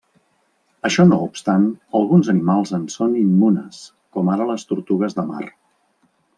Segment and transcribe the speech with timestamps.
[0.87, 1.67] Això no obstant,
[1.99, 3.85] alguns animals en són immunes,
[4.17, 5.47] com ara les tortugues de mar.